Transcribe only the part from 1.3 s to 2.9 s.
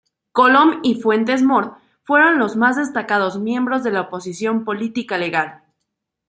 Mohr fueron los más